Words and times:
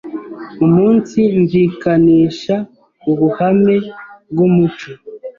umunsimvikanisha 0.65 2.55
ubuhame 3.11 3.75
bw’umuco 4.31 4.87